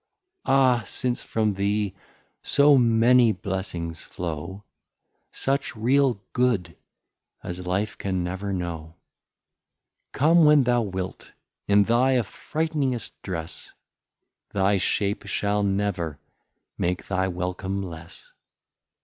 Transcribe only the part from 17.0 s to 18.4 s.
thy Welcome less.